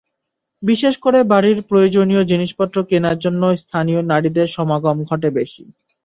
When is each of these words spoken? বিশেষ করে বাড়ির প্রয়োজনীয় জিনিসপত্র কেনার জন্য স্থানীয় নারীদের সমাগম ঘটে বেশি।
বিশেষ 0.63 0.93
করে 0.99 1.19
বাড়ির 1.31 1.57
প্রয়োজনীয় 1.69 2.23
জিনিসপত্র 2.31 2.77
কেনার 2.89 3.17
জন্য 3.19 3.41
স্থানীয় 3.63 4.01
নারীদের 4.11 4.47
সমাগম 4.55 4.97
ঘটে 5.09 5.29
বেশি। 5.37 5.63